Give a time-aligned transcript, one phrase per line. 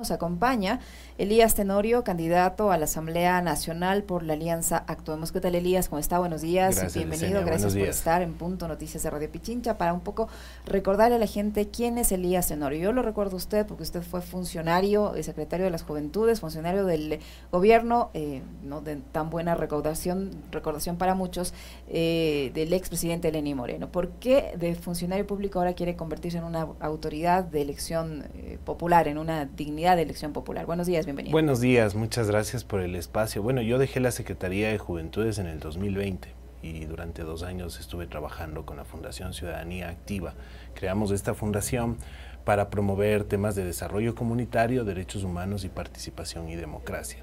[0.00, 0.80] Nos acompaña
[1.18, 5.30] Elías Tenorio, candidato a la Asamblea Nacional por la Alianza Actuemos.
[5.30, 5.90] ¿Qué tal, Elías?
[5.90, 6.18] ¿Cómo está?
[6.18, 6.94] Buenos días.
[6.94, 7.44] Bienvenido.
[7.44, 10.28] Gracias por estar en Punto Noticias de Radio Pichincha para un poco
[10.64, 12.80] recordarle a la gente quién es Elías Tenorio.
[12.80, 16.86] Yo lo recuerdo a usted porque usted fue funcionario, y secretario de las Juventudes, funcionario
[16.86, 17.18] del
[17.52, 21.52] gobierno, eh, no de tan buena recordación, recordación para muchos,
[21.90, 23.92] eh, del expresidente Lenín Moreno.
[23.92, 29.06] ¿Por qué de funcionario público ahora quiere convertirse en una autoridad de elección eh, popular,
[29.06, 29.89] en una dignidad?
[29.96, 30.66] De Elección Popular.
[30.66, 31.32] Buenos días, bienvenido.
[31.32, 33.42] Buenos días, muchas gracias por el espacio.
[33.42, 36.28] Bueno, yo dejé la Secretaría de Juventudes en el 2020
[36.62, 40.34] y durante dos años estuve trabajando con la Fundación Ciudadanía Activa.
[40.74, 41.96] Creamos esta fundación
[42.44, 47.22] para promover temas de desarrollo comunitario, derechos humanos y participación y democracia.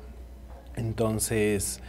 [0.76, 1.82] Entonces,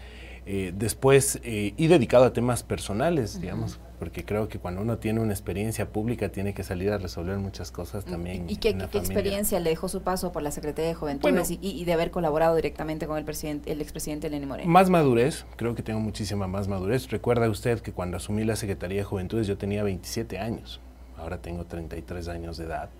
[0.46, 5.20] eh, después, eh, y dedicado a temas personales, digamos, porque creo que cuando uno tiene
[5.20, 8.44] una experiencia pública tiene que salir a resolver muchas cosas también.
[8.48, 12.10] ¿Y, qué, experiencia le dejó su paso por la Secretaría de Juventudes y, de haber
[12.10, 14.70] colaborado directamente con el presidente, el expresidente Lenín Moreno?
[14.70, 17.08] Más madurez, creo que tengo muchísima más madurez.
[17.10, 20.80] Recuerda usted que cuando asumí la Secretaría de Juventudes yo tenía 27 años,
[21.16, 22.90] ahora tengo 33 años de edad.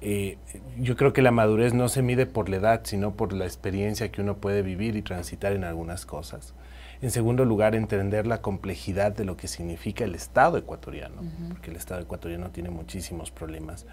[0.00, 0.38] Eh,
[0.78, 4.12] yo creo que la madurez no se mide por la edad, sino por la experiencia
[4.12, 6.54] que uno puede vivir y transitar en algunas cosas.
[7.00, 11.76] En segundo lugar, entender la complejidad de lo que significa el Estado ecuatoriano, porque el
[11.76, 13.86] Estado ecuatoriano tiene muchísimos problemas.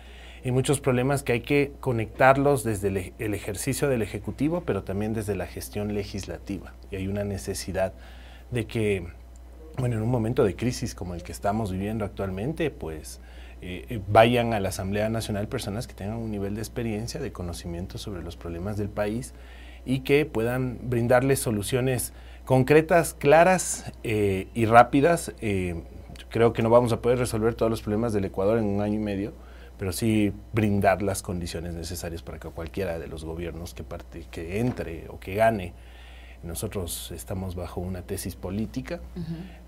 [0.43, 5.13] Y muchos problemas que hay que conectarlos desde el, el, ejercicio del Ejecutivo, pero también
[5.13, 6.73] desde la gestión legislativa.
[6.91, 7.93] Y hay una necesidad
[8.51, 9.07] de que,
[9.77, 13.19] bueno, en un momento de crisis como el que estamos viviendo actualmente, pues
[13.61, 17.31] eh, eh, vayan a la Asamblea Nacional personas que tengan un nivel de experiencia, de
[17.31, 19.33] conocimiento sobre los problemas del país
[19.85, 22.13] y que puedan brindarles soluciones
[22.45, 25.33] concretas, claras eh, y rápidas.
[25.41, 25.83] Eh,
[26.29, 28.95] creo que no vamos a poder resolver todos los problemas del Ecuador en un año
[28.95, 29.33] y medio,
[29.77, 34.59] pero sí brindar las condiciones necesarias para que cualquiera de los gobiernos que, parte, que
[34.59, 35.73] entre o que gane,
[36.43, 38.99] nosotros estamos bajo una tesis política,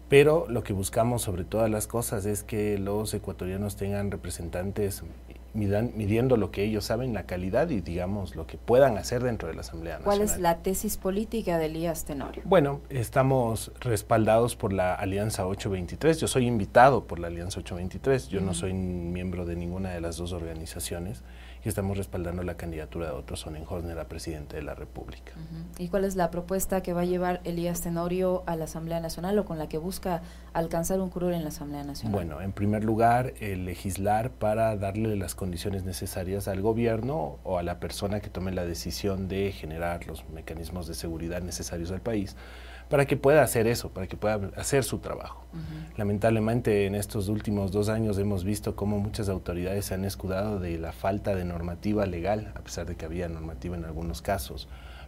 [0.09, 5.03] pero lo que buscamos sobre todas las cosas es que los ecuatorianos tengan representantes
[5.57, 9.55] midiendo lo que ellos saben, la calidad y digamos lo que puedan hacer dentro de
[9.55, 10.17] la Asamblea Nacional.
[10.17, 12.43] ¿Cuál es la tesis política de Elías Tenorio?
[12.45, 16.19] Bueno, estamos respaldados por la Alianza 823.
[16.19, 18.29] Yo soy invitado por la Alianza 823.
[18.29, 21.23] Yo no soy miembro de ninguna de las dos organizaciones
[21.67, 25.33] y estamos respaldando la candidatura de Otto Sonnenhorner a presidente de la República.
[25.77, 29.37] ¿Y cuál es la propuesta que va a llevar Elías Tenorio a la Asamblea Nacional
[29.37, 30.21] o con la que busca
[30.53, 32.13] alcanzar un curul en la Asamblea Nacional?
[32.13, 37.63] Bueno, en primer lugar, el legislar para darle las condiciones necesarias al gobierno o a
[37.63, 42.37] la persona que tome la decisión de generar los mecanismos de seguridad necesarios al país
[42.89, 45.45] para que pueda hacer eso, para que pueda hacer su trabajo.
[45.97, 50.77] Lamentablemente en estos últimos dos años hemos visto cómo muchas autoridades se han escudado de
[50.77, 54.67] la falta de normativa legal, a pesar de que había normativa en algunos casos,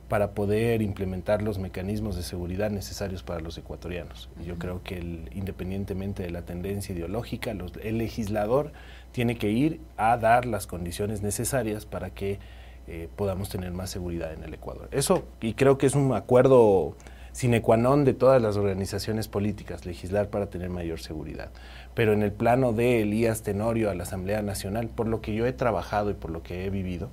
[0.10, 4.30] para poder implementar los mecanismos de seguridad necesarios para los ecuatorianos.
[4.42, 4.98] Y yo creo que
[5.32, 8.74] independientemente de la tendencia ideológica, el legislador
[9.12, 12.40] tiene que ir a dar las condiciones necesarias para que
[12.88, 14.90] eh, podamos tener más seguridad en el Ecuador.
[14.92, 16.96] Eso, y creo que es un acuerdo
[17.32, 21.52] sine qua non de todas las organizaciones políticas, legislar para tener mayor seguridad.
[21.94, 25.46] Pero en el plano de Elías Tenorio a la Asamblea Nacional, por lo que yo
[25.46, 27.10] he trabajado y por lo que he vivido,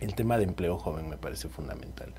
[0.00, 2.12] el tema de empleo joven me parece fundamental.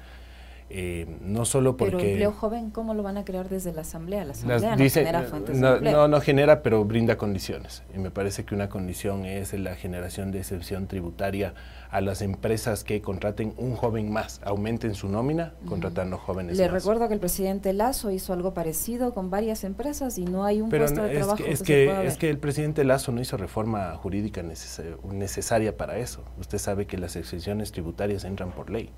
[0.76, 1.96] Eh, no solo porque...
[1.96, 4.26] Pero empleo joven, ¿cómo lo van a crear desde la Asamblea?
[4.26, 5.94] La Asamblea no genera fuentes no, de empleo.
[5.94, 7.84] No, no genera, pero brinda condiciones.
[7.94, 11.54] Y me parece que una condición es la generación de excepción tributaria
[11.92, 17.08] a las empresas que contraten un joven más, aumenten su nómina contratando jóvenes Le recuerdo
[17.08, 21.04] que el presidente Lazo hizo algo parecido con varias empresas y no hay un puesto
[21.04, 25.78] de trabajo que, es que, es que el presidente Lazo no hizo reforma jurídica necesaria
[25.78, 26.24] para eso.
[26.40, 28.90] Usted sabe que las excepciones tributarias entran por ley.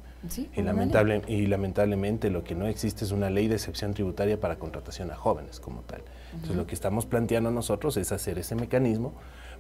[0.56, 4.58] Y, lamentable, y lamentablemente lo que no existe es una ley de excepción tributaria para
[4.58, 6.02] contratación a jóvenes como tal.
[6.34, 9.14] Entonces lo que estamos planteando nosotros es hacer ese mecanismo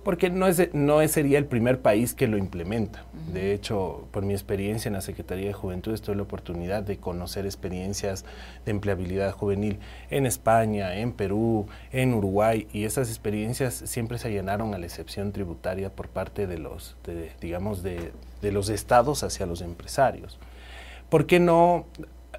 [0.05, 3.05] porque no, es, no sería el primer país que lo implementa.
[3.33, 7.45] De hecho, por mi experiencia en la Secretaría de Juventud, tuve la oportunidad de conocer
[7.45, 8.23] experiencias
[8.65, 9.79] de empleabilidad juvenil
[10.11, 15.31] en España, en Perú, en Uruguay, y esas experiencias siempre se llenaron a la excepción
[15.31, 16.95] tributaria por parte de los,
[17.41, 18.11] digamos, de,
[18.43, 20.37] de los estados hacia los empresarios.
[21.09, 21.85] ¿Por qué no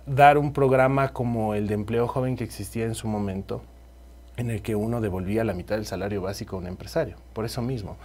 [0.07, 3.63] dar un programa como el de empleo joven que existía en su momento?
[4.37, 7.17] en el que uno devolvía la mitad del salario básico a un empresario.
[7.33, 7.97] Por eso mismo,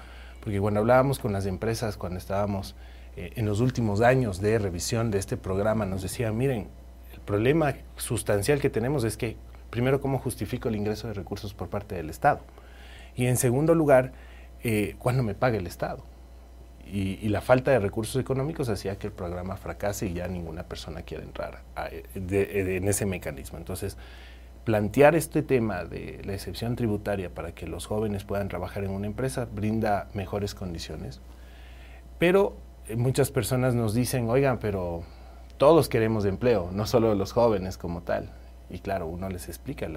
[0.42, 2.76] porque cuando hablábamos con las empresas, cuando estábamos
[3.16, 6.68] eh, en los últimos años de revisión de este programa, nos decían, miren,
[7.14, 9.36] el problema sustancial que tenemos es que,
[9.70, 12.40] primero, ¿cómo justifico el ingreso de recursos por parte del Estado?
[13.16, 14.14] Y en segundo lugar,
[14.64, 16.04] eh, ¿cuándo me paga el Estado?
[16.86, 21.02] Y, la falta de recursos económicos hacía que el programa fracase y ya ninguna persona
[21.04, 21.62] quiera entrar
[22.22, 23.58] en ese mecanismo.
[23.58, 23.98] Entonces,
[24.64, 29.08] plantear este tema de la excepción tributaria para que los jóvenes puedan trabajar en una
[29.08, 31.22] empresa brinda mejores condiciones.
[32.20, 32.58] Pero
[32.88, 35.04] eh, muchas personas nos dicen, oigan, pero
[35.58, 38.32] todos queremos empleo, no solo los jóvenes como tal.
[38.70, 39.88] Y claro, uno les explica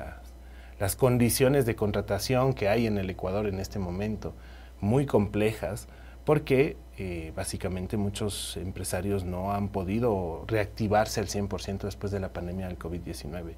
[0.78, 4.34] las condiciones de contratación que hay en el Ecuador en este momento,
[4.80, 5.86] muy complejas,
[6.24, 12.68] porque eh, básicamente muchos empresarios no han podido reactivarse al 100% después de la pandemia
[12.68, 13.54] del COVID-19.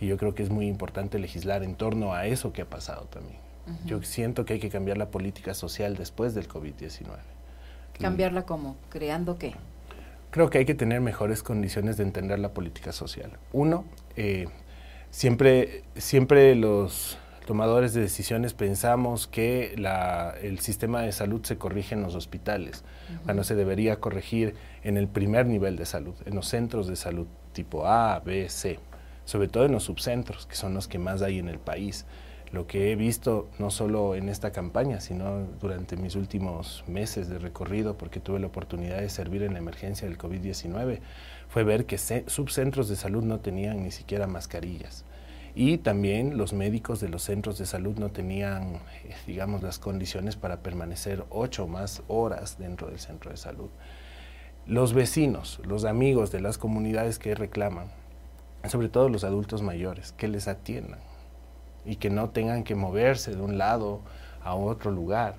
[0.00, 3.04] Y yo creo que es muy importante legislar en torno a eso que ha pasado
[3.04, 3.38] también.
[3.86, 7.16] Yo siento que hay que cambiar la política social después del COVID-19.
[7.98, 8.76] ¿Cambiarla cómo?
[8.90, 9.54] ¿Creando qué?
[10.30, 13.30] Creo que hay que tener mejores condiciones de entender la política social.
[13.52, 13.84] Uno,
[14.16, 14.48] eh,
[15.10, 21.94] siempre, siempre los tomadores de decisiones pensamos que la, el sistema de salud se corrige
[21.94, 22.84] en los hospitales,
[23.24, 27.26] cuando se debería corregir en el primer nivel de salud, en los centros de salud
[27.52, 28.78] tipo A, B, C
[29.24, 32.04] sobre todo en los subcentros, que son los que más hay en el país.
[32.52, 37.38] Lo que he visto, no solo en esta campaña, sino durante mis últimos meses de
[37.38, 41.00] recorrido, porque tuve la oportunidad de servir en la emergencia del COVID-19,
[41.48, 45.04] fue ver que subcentros de salud no tenían ni siquiera mascarillas.
[45.56, 48.74] Y también los médicos de los centros de salud no tenían,
[49.04, 53.68] eh, digamos, las condiciones para permanecer ocho más horas dentro del centro de salud.
[54.66, 57.86] Los vecinos, los amigos de las comunidades que reclaman,
[58.68, 60.98] sobre todo los adultos mayores, que les atiendan
[61.84, 64.00] y que no tengan que moverse de un lado
[64.42, 65.36] a otro lugar.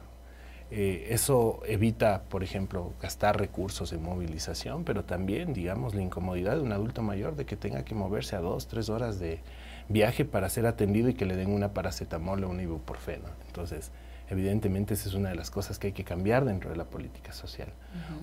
[0.71, 6.61] Eh, eso evita, por ejemplo, gastar recursos en movilización, pero también, digamos, la incomodidad de
[6.61, 9.41] un adulto mayor de que tenga que moverse a dos, tres horas de
[9.89, 13.27] viaje para ser atendido y que le den una paracetamol o un ibuprofeno.
[13.47, 13.91] Entonces,
[14.29, 17.31] Evidentemente esa es una de las cosas que hay que cambiar dentro de la política
[17.31, 17.69] social.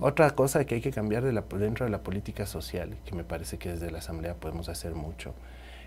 [0.01, 3.69] Otra cosa que hay que cambiar dentro de la política social, que me parece que
[3.69, 5.33] desde la Asamblea podemos hacer mucho,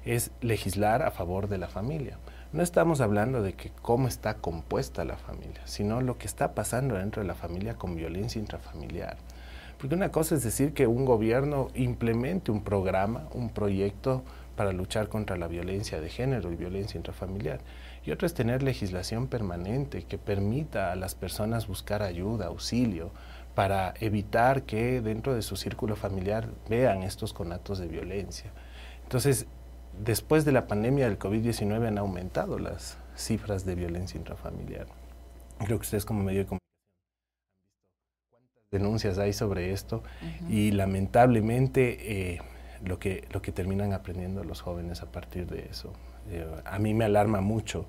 [0.07, 2.17] es legislar a favor de la familia.
[2.53, 6.95] No estamos hablando de que cómo está compuesta la familia, sino lo que está pasando
[6.95, 9.19] dentro de la familia con violencia intrafamiliar.
[9.79, 14.23] Porque una cosa es decir que un gobierno implemente un programa, un proyecto
[14.57, 17.61] para luchar contra la violencia de género y violencia intrafamiliar
[18.07, 23.11] y otro es tener legislación permanente que permita a las personas buscar ayuda, auxilio,
[23.57, 28.53] para evitar que dentro de su círculo familiar vean estos conatos de violencia.
[29.03, 29.47] Entonces,
[30.05, 34.87] después de la pandemia del COVID-19 han aumentado las cifras de violencia intrafamiliar.
[35.59, 36.61] Creo que ustedes como medio de comunicación
[37.97, 40.03] han visto cuántas denuncias hay sobre esto
[40.49, 42.41] y lamentablemente eh,
[42.85, 45.93] lo, que, lo que terminan aprendiendo los jóvenes a partir de eso
[46.31, 47.87] eh, a mí me alarma mucho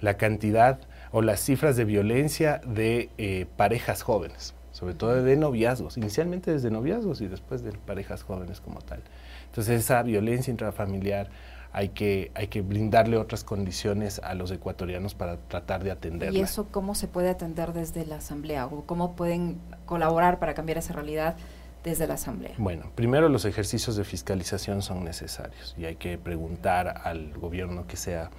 [0.00, 0.78] la cantidad
[1.12, 6.70] o las cifras de violencia de eh, parejas jóvenes, sobre todo de noviazgos, inicialmente desde
[6.70, 9.02] noviazgos y después de parejas jóvenes como tal.
[9.46, 11.28] Entonces esa violencia intrafamiliar
[11.72, 16.38] hay que, hay que brindarle otras condiciones a los ecuatorianos para tratar de atenderla.
[16.38, 18.66] ¿Y eso cómo se puede atender desde la Asamblea?
[18.66, 21.36] ¿O cómo pueden colaborar para cambiar esa realidad?
[21.84, 22.54] Desde la Asamblea?
[22.58, 27.96] Bueno, primero los ejercicios de fiscalización son necesarios y hay que preguntar al gobierno que
[27.96, 28.30] sea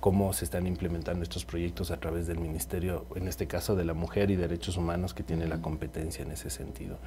[0.00, 3.94] cómo se están implementando estos proyectos a través del Ministerio, en este caso de la
[3.94, 6.98] Mujer y Derechos Humanos, que tiene la competencia en ese sentido.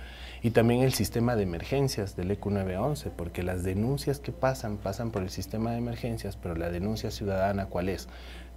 [0.41, 5.11] Y también el sistema de emergencias del ECU 911, porque las denuncias que pasan, pasan
[5.11, 8.07] por el sistema de emergencias, pero la denuncia ciudadana, ¿cuál es?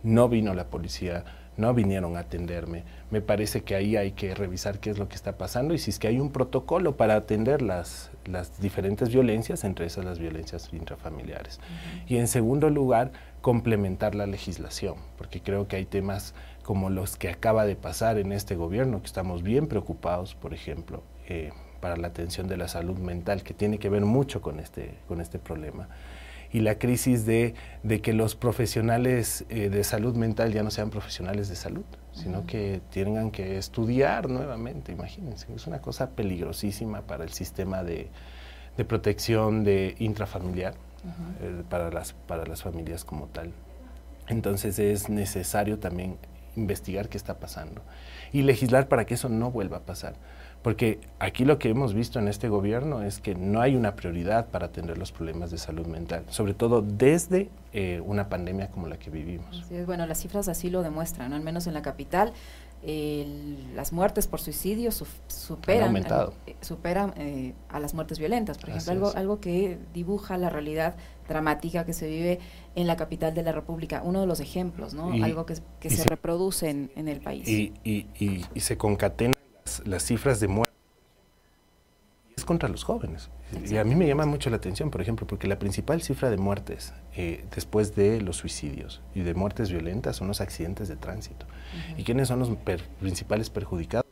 [0.03, 1.25] No vino la policía,
[1.57, 2.85] no vinieron a atenderme.
[3.11, 5.91] Me parece que ahí hay que revisar qué es lo que está pasando y si
[5.91, 10.71] es que hay un protocolo para atender las, las diferentes violencias, entre esas las violencias
[10.73, 11.61] intrafamiliares.
[12.09, 13.13] Y en segundo lugar,
[13.43, 18.33] complementar la legislación, porque creo que hay temas como los que acaba de pasar en
[18.33, 22.97] este gobierno, que estamos bien preocupados, por ejemplo, eh, para la atención de la salud
[22.99, 25.89] mental, que tiene que ver mucho con este, con este problema
[26.53, 27.55] y la crisis de,
[28.03, 32.83] que los profesionales eh, de salud mental ya no sean profesionales de salud, sino que
[32.91, 38.11] tengan que estudiar nuevamente, imagínense, es una cosa peligrosísima para el sistema de,
[38.87, 40.75] protección de intrafamiliar,
[41.41, 43.53] eh, para, las, para las familias como tal.
[44.29, 46.17] Entonces es necesario también
[46.57, 47.83] investigar qué está pasando
[48.33, 50.15] y legislar para que eso no vuelva a pasar.
[50.63, 54.47] Porque aquí lo que hemos visto en este gobierno es que no hay una prioridad
[54.47, 58.97] para atender los problemas de salud mental, sobre todo desde eh, una pandemia como la
[58.97, 59.69] que vivimos.
[59.87, 62.33] bueno, las cifras así lo demuestran, al menos en la capital.
[62.85, 69.13] Las muertes por suicidio superan, eh, superan eh, a las muertes violentas, por ejemplo, algo,
[69.15, 70.97] algo que dibuja la realidad
[71.29, 72.41] dramática que se vive
[72.75, 75.13] en la capital de la República, uno de los ejemplos, ¿no?
[75.25, 77.49] algo que, se, reproduce en, el país.
[77.49, 78.07] Y, y,
[78.53, 80.72] y se concatenan las, las cifras de muerte
[82.43, 83.31] es contra los jóvenes.
[83.69, 86.37] Y a mí me llama mucho la atención, por ejemplo, porque la principal cifra de
[86.37, 91.47] muertes eh, después de los suicidios y de muertes violentas son los accidentes de tránsito.
[91.97, 92.51] ¿Y quiénes son los
[93.01, 94.07] principales perjudicados?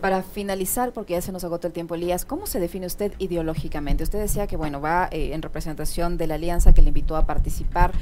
[0.00, 4.04] Para finalizar, porque ya se nos agotó el tiempo, Elías, ¿cómo se define usted ideológicamente?
[4.04, 7.26] Usted decía que, bueno, va eh, en representación de la alianza que le invitó a
[7.26, 7.92] participar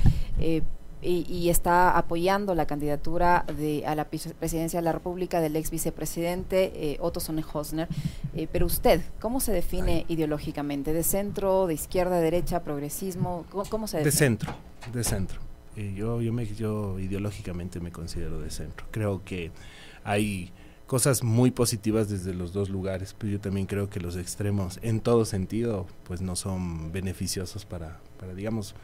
[0.41, 0.63] eh,
[1.01, 6.73] y, está apoyando la candidatura de, a la presidencia de la República del ex vicepresidente
[6.75, 7.89] eh, Otto Sonnenhosner.
[8.35, 10.93] Eh, pero usted, ¿cómo se define ideológicamente?
[10.93, 13.45] ¿De centro, de izquierda, derecha, progresismo?
[13.51, 14.11] ¿Cómo, se define?
[14.11, 14.55] De centro,
[14.93, 15.41] de centro.
[15.77, 18.87] yo, yo, me, yo ideológicamente me considero de centro.
[18.91, 19.53] Creo que
[20.03, 20.53] hay
[20.89, 25.01] cosas muy positivas desde los dos lugares, pero yo también creo que los extremos, en
[25.01, 28.75] todo sentido, pues no son beneficiosos para, para digamos,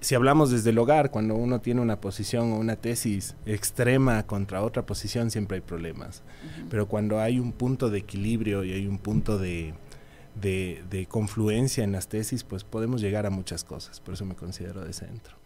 [0.00, 4.62] si hablamos desde el hogar, cuando uno tiene una posición o una tesis extrema contra
[4.62, 6.22] otra posición, siempre hay problemas.
[6.70, 9.74] Pero cuando hay un punto de equilibrio y hay un punto de,
[10.40, 13.98] de confluencia en las tesis, pues podemos llegar a muchas cosas.
[13.98, 15.36] Por eso me considero de centro.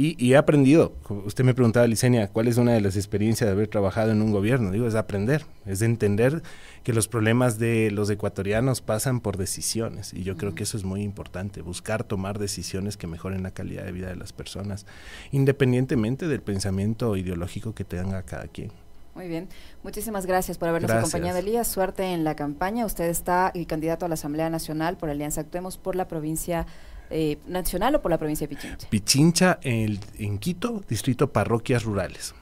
[0.00, 0.92] Y, he aprendido,
[1.24, 4.30] usted me preguntaba, Licenia, ¿cuál es una de las experiencias de haber trabajado en un
[4.30, 4.70] gobierno?
[4.70, 6.40] Digo, es aprender, es entender
[6.84, 10.14] que los problemas de los ecuatorianos pasan por decisiones.
[10.14, 13.82] Y yo creo que eso es muy importante, buscar tomar decisiones que mejoren la calidad
[13.82, 14.86] de vida de las personas,
[15.32, 18.70] independientemente del pensamiento ideológico que tenga cada quien.
[19.16, 19.48] Muy bien,
[19.82, 21.66] muchísimas gracias por habernos acompañado, Elías.
[21.66, 22.86] Suerte en la campaña.
[22.86, 26.68] Usted está el candidato a la Asamblea Nacional por Alianza Actuemos por la provincia
[27.10, 28.88] eh, nacional o por la provincia de Pichincha?
[28.88, 32.34] Pichincha en, en Quito, distrito parroquias rurales.